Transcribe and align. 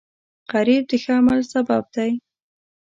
غریب 0.51 0.83
د 0.89 0.91
ښه 1.03 1.13
عمل 1.19 1.39
سبب 1.53 1.83
دی 1.95 2.11